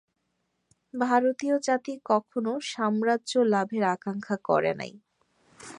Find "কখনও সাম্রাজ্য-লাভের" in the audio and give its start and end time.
2.05-3.83